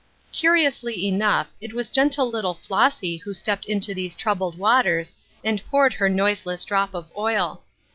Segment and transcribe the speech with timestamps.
[0.33, 5.93] Curiousl}^ enough, it was gentle little Flossy who stepped into these troubled waters, and poured
[5.93, 7.61] her noiseless drop of oil.